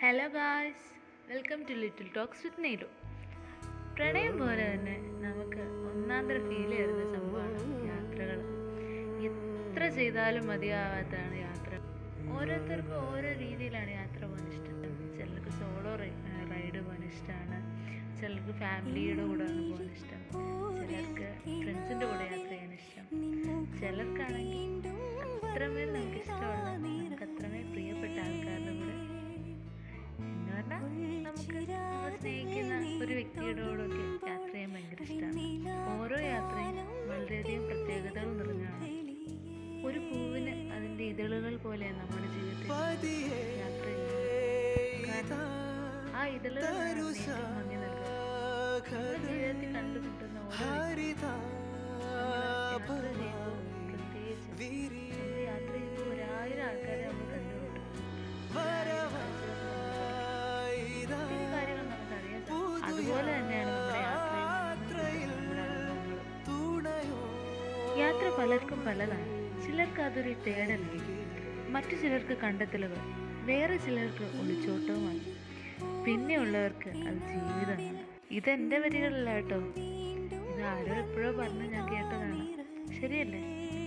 [0.00, 0.84] Hello guys
[1.30, 2.84] welcome to little talks with നെയ്ലു
[3.94, 8.38] പ്രണയം പോലെ തന്നെ നമുക്ക് ഒന്നാന്തര ഫീൽ ചെയ്യുന്ന സംഭവമാണ് യാത്രകൾ
[9.28, 11.72] എത്ര ചെയ്താലും മതിയാവാത്തതാണ് യാത്ര.
[12.36, 14.76] ഓരോരുത്തർക്കും ഓരോ രീതിയിലാണ് യാത്ര പോകാൻ ഇഷ്ടം.
[15.16, 17.58] ചിലർക്ക് സോളോ റൈഡ് പോകാൻ ഇഷ്ടമാണ്.
[18.20, 20.22] ചിലർക്ക് ഫാമിലിയുടെ കൂടെയാണ് പോകാൻ ഇഷ്ടം.
[20.88, 21.28] ചിലർക്ക്
[21.62, 22.17] ഫ്രണ്ട്സിന്റെ കൂടെ
[33.08, 35.44] ഒരു വ്യക്തിയുടെ കൂടെയൊക്കെ യാത്ര ചെയ്യാൻ ഭയങ്കര ഇഷ്ടമാണ്
[35.94, 36.74] ഓരോ യാത്രയും
[37.08, 38.88] വളരെയധികം പ്രത്യേകതകൾ നിറഞ്ഞാണ്
[39.86, 43.14] ഒരു പൂവിന് അതിന്റെ ഇതളുകൾ പോലെ നമ്മുടെ ജീവിതത്തിൽ
[43.60, 43.86] യാത്ര
[46.14, 48.12] ആ ഇതളുകൾ ഭംഗി നൽകുന്നത്
[49.24, 51.32] ജീവിതത്തിൽ കണ്ടുമുട്ടുന്ന ഓരോ യാത്ര
[68.18, 69.26] യാത്ര പലർക്കും പലതാണ്.
[69.64, 71.00] ചിലർക്ക് അതൊരു തേടലായി
[71.70, 72.96] മറ്റു ചിലർക്ക് കണ്ടെത്തലുകൾ
[73.48, 75.20] വേറെ ചിലർക്ക് ഒളിച്ചോട്ടവുമാണ്
[76.04, 78.00] പിന്നെയുള്ളവർക്ക് അത് ജീവിതമാണ്.
[78.30, 79.56] ഇതെന്റെ വരികളല്ല കേട്ടോ.
[79.56, 82.42] ഇത് ആരോ എപ്പോഴോ പറഞ്ഞ് ഞാൻ കേട്ടതാണ്.
[83.00, 83.40] ശരിയല്ലേ?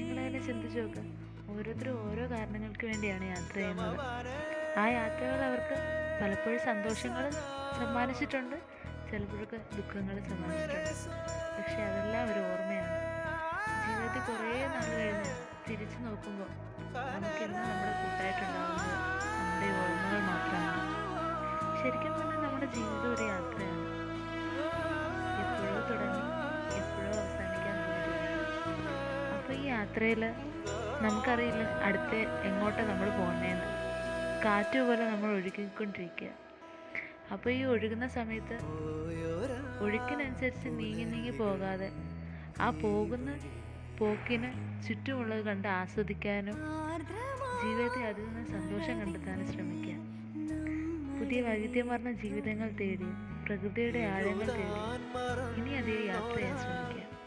[0.00, 1.04] നിങ്ങളതിനെ ചിന്തിച്ചു നോക്കുക
[1.50, 3.96] ഓരോരുത്തരും ഓരോ കാരണങ്ങൾക്ക് വേണ്ടിയാണ് യാത്ര ചെയ്യുന്നത്.
[4.78, 5.76] ആ യാത്രകൾ അവർക്ക്
[6.22, 7.30] പലപ്പോഴും സന്തോഷങ്ങൾ
[7.80, 8.56] സമ്മാനിച്ചിട്ടുണ്ട്.
[9.10, 10.92] ചിലപ്പോഴൊക്കെ ദുഃഖങ്ങൾ സമ്മാനിച്ചിട്ടുണ്ട്.
[11.58, 11.97] പക്ഷെ അതെല്ലാം
[17.12, 18.94] നമുക്കെന്നും നമ്മുടെ കൂട്ടായിട്ടുണ്ടാകുന്നത്
[19.38, 20.84] നമ്മുടെ ഓർമ്മകൾ മാത്രമാണ്.
[21.80, 23.84] ശരിക്കും പറഞ്ഞാൽ നമ്മുടെ ജീവിതം ഒരു യാത്രയാണ്.
[25.42, 26.24] എപ്പോഴോ തുടങ്ങി
[26.80, 28.40] എപ്പോഴോ അവസാനിക്കാൻ പോകുന്നത്
[29.36, 30.24] അപ്പോൾ ഈ യാത്രയിൽ
[31.06, 33.68] നമുക്കറിയില്ല അടുത്ത് എങ്ങോട്ടാണ് നമ്മൾ പോകുന്നതെന്ന്
[34.44, 36.30] കാറ്റ് പോലെ നമ്മൾ ഒഴുകിക്കൊണ്ടിരിക്കുക.
[37.34, 38.56] അപ്പോൾ ഈ ഒഴുകുന്ന സമയത്ത്
[39.84, 41.88] ഒഴുക്കിനനുസരിച്ച് നീങ്ങി നീങ്ങി പോകാതെ
[42.64, 43.30] ആ പോകുന്ന
[43.98, 44.48] പോക്കിന്
[44.86, 46.58] ചുറ്റുമുള്ളത് കണ്ട് ആസ്വദിക്കാനും
[47.62, 49.94] ജീവിതത്തെ അതിൽ നിന്ന് സന്തോഷം കണ്ടെത്താനും ശ്രമിക്കുക.
[51.18, 53.08] പുതിയ വൈവിധ്യമാർന്ന ജീവിതങ്ങൾ തേടി
[53.46, 54.80] പ്രകൃതിയുടെ ആഴങ്ങൾ തേടി
[55.58, 57.17] ഇനി അതേ യാത്ര ചെയ്യാൻ ശ്രമിക്കുക.